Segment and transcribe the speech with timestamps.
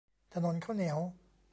[0.33, 0.99] ถนนข้าวเหนียว